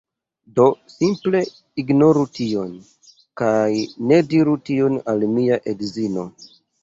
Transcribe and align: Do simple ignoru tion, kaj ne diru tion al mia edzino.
Do 0.59 0.63
simple 0.91 1.41
ignoru 1.81 2.23
tion, 2.37 2.71
kaj 3.41 3.67
ne 4.13 4.19
diru 4.33 4.57
tion 4.71 4.99
al 5.13 5.27
mia 5.37 5.61
edzino. 5.73 6.27